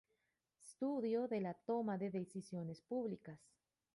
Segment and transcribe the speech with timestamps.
[0.67, 3.39] Estudio de la toma de decisiones públicas.